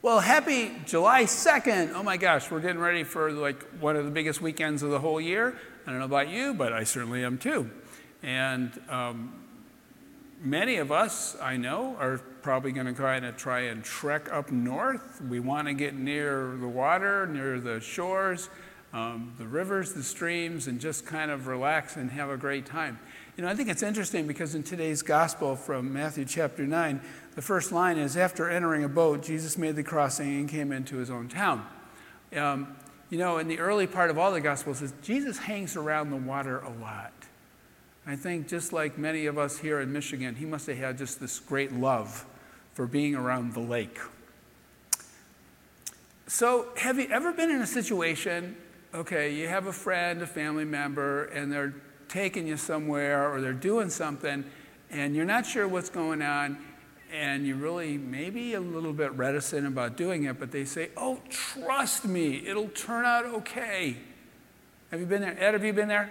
[0.00, 1.92] Well, happy July 2nd.
[1.92, 5.00] Oh my gosh, we're getting ready for like one of the biggest weekends of the
[5.00, 5.58] whole year.
[5.84, 7.68] I don't know about you, but I certainly am too.
[8.22, 9.34] And um,
[10.40, 14.52] many of us, I know, are probably going to kind of try and trek up
[14.52, 15.20] north.
[15.20, 18.50] We want to get near the water, near the shores,
[18.92, 23.00] um, the rivers, the streams, and just kind of relax and have a great time.
[23.36, 27.00] You know, I think it's interesting because in today's gospel from Matthew chapter 9,
[27.38, 30.96] the first line is After entering a boat, Jesus made the crossing and came into
[30.96, 31.64] his own town.
[32.34, 32.74] Um,
[33.10, 36.58] you know, in the early part of all the gospels, Jesus hangs around the water
[36.58, 37.12] a lot.
[38.04, 41.20] I think just like many of us here in Michigan, he must have had just
[41.20, 42.26] this great love
[42.74, 44.00] for being around the lake.
[46.26, 48.56] So, have you ever been in a situation,
[48.92, 51.76] okay, you have a friend, a family member, and they're
[52.08, 54.44] taking you somewhere or they're doing something
[54.90, 56.58] and you're not sure what's going on
[57.12, 61.20] and you're really maybe a little bit reticent about doing it, but they say, Oh,
[61.28, 63.96] trust me, it'll turn out okay.
[64.90, 65.36] Have you been there?
[65.38, 66.10] Ed, have you been there?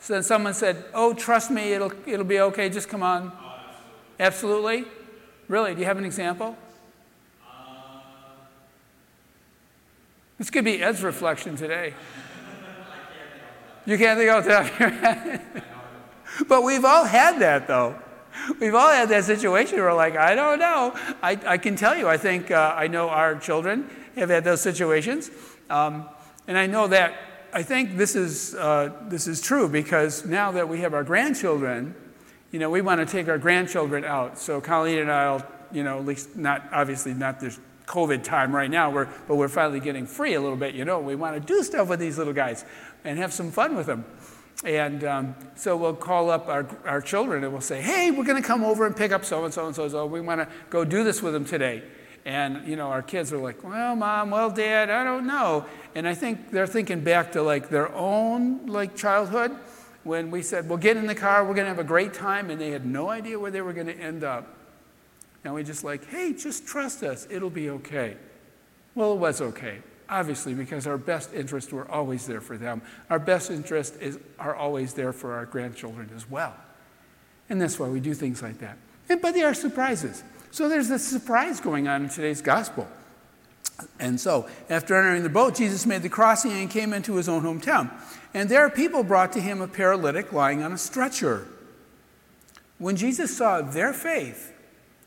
[0.00, 3.32] So then someone said, Oh, trust me, it'll, it'll be okay, just come on.
[3.34, 3.60] Oh,
[4.18, 4.78] absolutely.
[4.78, 5.02] absolutely?
[5.48, 5.74] Really?
[5.74, 6.56] Do you have an example?
[7.46, 8.00] Uh,
[10.38, 11.94] this could be Ed's reflection today.
[13.84, 15.42] You can't think off the top of your head.
[16.46, 17.96] but we've all had that, though.
[18.60, 20.94] We've all had that situation where like, I don't know.
[21.22, 24.60] I, I can tell you, I think uh, I know our children have had those
[24.60, 25.30] situations.
[25.70, 26.08] Um,
[26.46, 27.14] and I know that,
[27.52, 31.94] I think this is, uh, this is true because now that we have our grandchildren,
[32.50, 34.38] you know, we want to take our grandchildren out.
[34.38, 38.70] So Colleen and I'll, you know, at least not, obviously not this COVID time right
[38.70, 41.00] now, we're, but we're finally getting free a little bit, you know.
[41.00, 42.64] We want to do stuff with these little guys
[43.04, 44.04] and have some fun with them.
[44.64, 48.40] And um, so we'll call up our, our children and we'll say, hey, we're going
[48.40, 49.88] to come over and pick up so and so and so.
[49.88, 51.82] So we want to go do this with them today.
[52.24, 55.66] And, you know, our kids are like, well, mom, well, dad, I don't know.
[55.96, 59.56] And I think they're thinking back to like their own like childhood
[60.04, 62.48] when we said, well, get in the car, we're going to have a great time.
[62.48, 64.56] And they had no idea where they were going to end up.
[65.44, 68.16] And we just like, hey, just trust us, it'll be okay.
[68.94, 69.78] Well, it was okay
[70.12, 72.82] obviously, because our best interests were always there for them.
[73.08, 76.54] Our best interests is, are always there for our grandchildren as well.
[77.48, 78.76] And that's why we do things like that.
[79.08, 80.22] And, but there are surprises.
[80.50, 82.86] So there's a surprise going on in today's gospel.
[83.98, 87.42] And so, after entering the boat, Jesus made the crossing and came into his own
[87.42, 87.90] hometown.
[88.34, 91.48] And there, people brought to him a paralytic lying on a stretcher.
[92.78, 94.52] When Jesus saw their faith,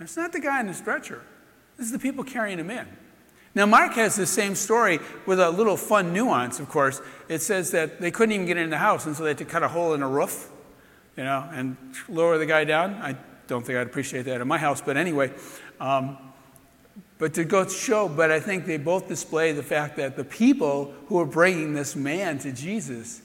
[0.00, 1.22] it's not the guy on the stretcher,
[1.76, 2.86] this is the people carrying him in.
[3.56, 7.00] Now, Mark has the same story with a little fun nuance, of course.
[7.26, 9.46] It says that they couldn't even get in the house, and so they had to
[9.46, 10.50] cut a hole in the roof,
[11.16, 12.96] you know, and lower the guy down.
[12.96, 13.16] I
[13.46, 15.32] don't think I'd appreciate that in my house, but anyway.
[15.80, 16.18] Um,
[17.16, 20.92] but to go show, but I think they both display the fact that the people
[21.06, 23.22] who are bringing this man to Jesus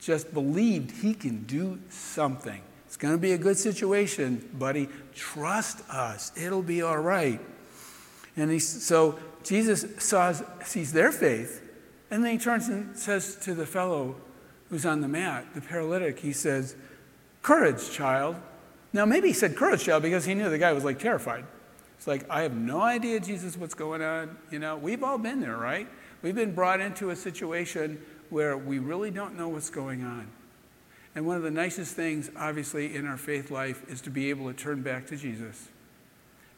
[0.00, 2.62] just believed he can do something.
[2.86, 4.88] It's going to be a good situation, buddy.
[5.14, 7.38] Trust us, it'll be all right.
[8.36, 9.84] And he, so Jesus
[10.64, 11.62] sees their faith,
[12.10, 14.16] and then he turns and says to the fellow
[14.70, 16.74] who's on the mat, the paralytic, he says,
[17.42, 18.36] Courage, child.
[18.92, 21.44] Now, maybe he said courage, child, because he knew the guy was like terrified.
[21.98, 24.36] It's like, I have no idea, Jesus, what's going on.
[24.50, 25.86] You know, we've all been there, right?
[26.22, 28.00] We've been brought into a situation
[28.30, 30.28] where we really don't know what's going on.
[31.14, 34.52] And one of the nicest things, obviously, in our faith life is to be able
[34.52, 35.68] to turn back to Jesus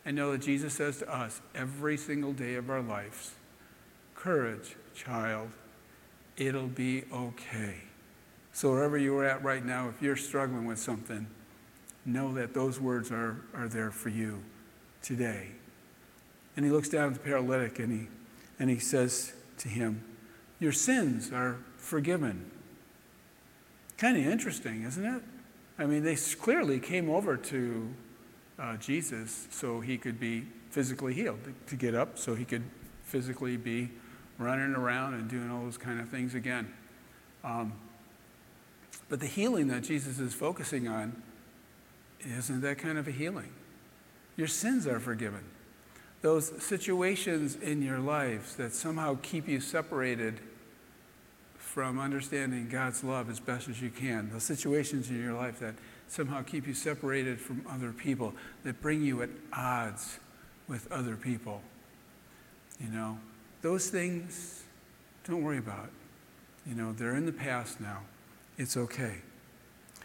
[0.07, 3.33] and know that Jesus says to us every single day of our lives
[4.15, 5.51] Courage, child,
[6.39, 7.75] it'll be okay.
[8.53, 11.27] So, wherever you're at right now, if you're struggling with something,
[12.07, 14.43] know that those words are, are there for you
[15.03, 15.49] today.
[16.57, 18.09] And he looks down at the paralytic and he,
[18.59, 20.03] and he says to him,
[20.59, 22.51] Your sins are forgiven.
[23.99, 25.23] Kind of interesting, isn't it?
[25.79, 27.93] I mean, they clearly came over to
[28.59, 32.63] uh, Jesus so he could be physically healed, to get up so he could
[33.05, 33.91] physically be
[34.39, 36.73] running around and doing all those kind of things again.
[37.45, 37.73] Um,
[39.09, 41.23] but the healing that Jesus is focusing on
[42.21, 43.53] isn't that kind of a healing.
[44.37, 45.45] Your sins are forgiven.
[46.23, 50.41] Those situations in your lives that somehow keep you separated
[51.77, 55.75] from understanding God's love as best as you can, those situations in your life that
[56.09, 58.33] somehow keep you separated from other people,
[58.65, 60.19] that bring you at odds
[60.69, 61.61] with other people.
[62.81, 63.19] You know,
[63.61, 64.63] those things,
[65.25, 65.91] don't worry about.
[66.67, 68.05] You know, they're in the past now.
[68.57, 69.17] It's okay.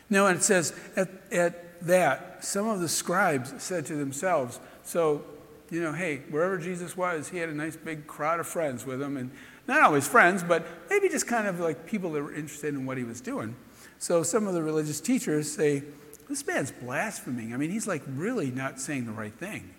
[0.10, 5.24] Now, and it says, at, at that, some of the scribes said to themselves, so
[5.70, 9.02] you know, hey, wherever Jesus was, he had a nice big crowd of friends with
[9.02, 9.16] him.
[9.16, 9.32] And
[9.68, 12.98] not always friends, but maybe just kind of like people that were interested in what
[12.98, 13.56] he was doing.
[14.00, 15.84] So some of the religious teachers say,
[16.28, 17.54] this man's blaspheming.
[17.54, 19.74] I mean, he's like really not saying the right thing.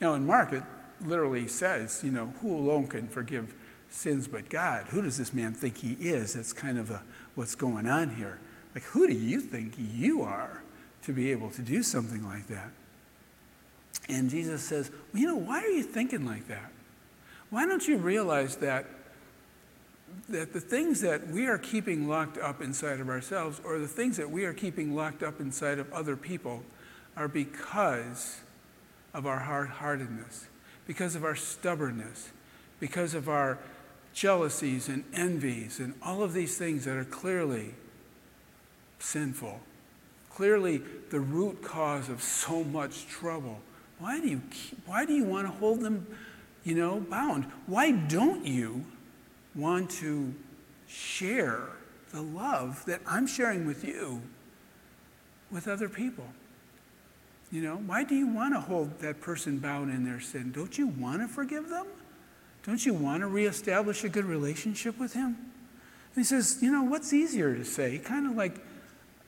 [0.00, 0.62] Now, in Mark, it
[1.00, 3.54] literally says, you know, who alone can forgive
[3.88, 4.86] sins but God?
[4.88, 6.34] Who does this man think he is?
[6.34, 7.02] That's kind of a,
[7.34, 8.38] what's going on here.
[8.74, 10.62] Like, who do you think you are
[11.02, 12.70] to be able to do something like that?
[14.08, 16.70] And Jesus says, well, you know, why are you thinking like that?
[17.50, 18.86] Why don't you realize that,
[20.28, 24.16] that the things that we are keeping locked up inside of ourselves or the things
[24.16, 26.62] that we are keeping locked up inside of other people
[27.16, 28.40] are because
[29.12, 30.46] of our hard heartedness,
[30.86, 32.30] because of our stubbornness,
[32.80, 33.58] because of our
[34.12, 37.74] jealousies and envies and all of these things that are clearly
[38.98, 39.60] sinful,
[40.30, 43.60] clearly the root cause of so much trouble.
[43.98, 46.06] Why do you, keep, why do you want to hold them,
[46.64, 47.44] you know, bound?
[47.66, 48.84] Why don't you
[49.54, 50.34] want to
[50.86, 51.68] share
[52.12, 54.22] the love that I'm sharing with you
[55.50, 56.26] with other people?
[57.50, 60.50] You know, why do you want to hold that person bound in their sin?
[60.52, 61.86] Don't you want to forgive them?
[62.64, 65.36] Don't you want to reestablish a good relationship with him?
[65.36, 67.98] And he says, you know, what's easier to say?
[67.98, 68.56] Kind of like,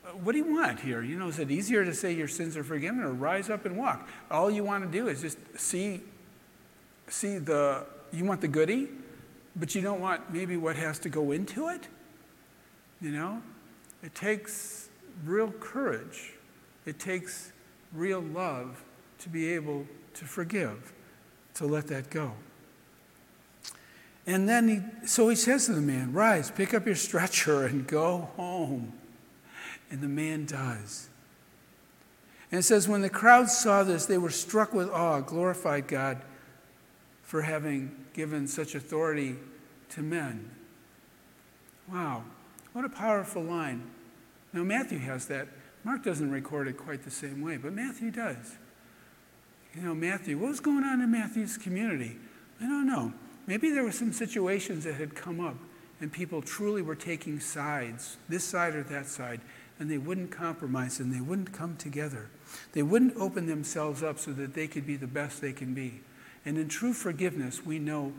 [0.04, 1.02] uh, what do you want here?
[1.02, 3.76] You know, is it easier to say your sins are forgiven or rise up and
[3.76, 4.08] walk?
[4.30, 6.00] All you want to do is just see,
[7.08, 8.88] see the, you want the goody,
[9.56, 11.88] but you don't want maybe what has to go into it?
[13.00, 13.42] You know,
[14.02, 14.88] it takes
[15.24, 16.34] real courage.
[16.84, 17.52] It takes
[17.92, 18.84] real love
[19.18, 20.92] to be able to forgive,
[21.54, 22.32] to let that go.
[24.26, 27.86] And then he, so he says to the man, Rise, pick up your stretcher and
[27.86, 28.92] go home.
[29.90, 31.08] And the man does.
[32.50, 36.22] And it says, When the crowd saw this, they were struck with awe, glorified God
[37.26, 39.34] for having given such authority
[39.90, 40.48] to men.
[41.92, 42.22] Wow,
[42.72, 43.82] what a powerful line.
[44.52, 45.48] Now, Matthew has that.
[45.84, 48.56] Mark doesn't record it quite the same way, but Matthew does.
[49.74, 52.16] You know, Matthew, what was going on in Matthew's community?
[52.60, 53.12] I don't know.
[53.46, 55.56] Maybe there were some situations that had come up
[56.00, 59.40] and people truly were taking sides, this side or that side,
[59.78, 62.30] and they wouldn't compromise and they wouldn't come together.
[62.72, 66.00] They wouldn't open themselves up so that they could be the best they can be.
[66.46, 68.12] And in true forgiveness, we know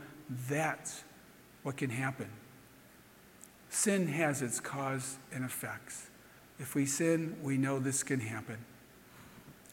[0.49, 1.03] that's
[1.63, 2.29] what can happen.
[3.69, 6.09] Sin has its cause and effects.
[6.59, 8.57] If we sin, we know this can happen.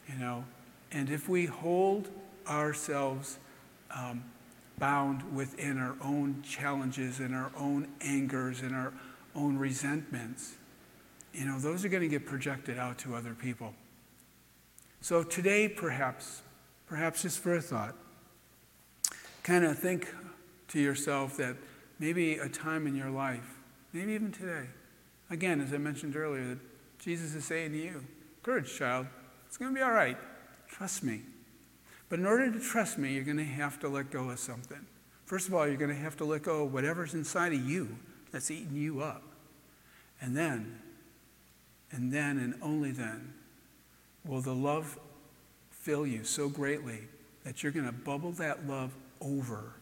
[0.07, 0.45] You know,
[0.91, 2.09] and if we hold
[2.47, 3.39] ourselves
[3.91, 4.23] um,
[4.77, 8.93] bound within our own challenges and our own angers and our
[9.35, 10.55] own resentments,
[11.33, 13.73] you know, those are going to get projected out to other people.
[15.01, 16.41] So today, perhaps,
[16.87, 17.95] perhaps just for a thought,
[19.45, 20.11] kind of think
[20.67, 21.55] to yourself that
[21.99, 23.59] maybe a time in your life,
[23.93, 24.65] maybe even today,
[25.29, 26.59] again, as I mentioned earlier, that
[26.99, 28.03] Jesus is saying to you,
[28.41, 29.05] Courage, child,
[29.47, 30.17] it's going to be all right.
[30.67, 31.21] Trust me.
[32.09, 34.83] But in order to trust me, you're going to have to let go of something.
[35.25, 37.97] First of all, you're going to have to let go of whatever's inside of you
[38.31, 39.23] that's eating you up.
[40.21, 40.79] And then
[41.91, 43.33] and then and only then
[44.25, 44.97] will the love
[45.69, 47.01] fill you so greatly
[47.43, 48.91] that you're going to bubble that love
[49.21, 49.73] over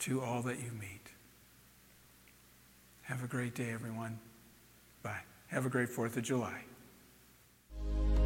[0.00, 1.10] to all that you meet.
[3.02, 4.18] Have a great day, everyone.
[5.02, 5.20] Bye.
[5.48, 6.67] Have a great 4th of July.